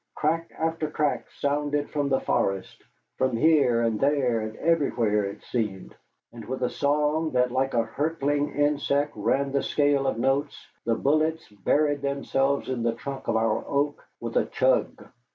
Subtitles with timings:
[0.15, 2.83] Crack after crack sounded from the forest
[3.19, 5.93] from here and there and everywhere, it seemed
[6.33, 10.95] and with a song that like a hurtling insect ran the scale of notes, the
[10.95, 15.07] bullets buried themselves in the trunk of our oak with a chug.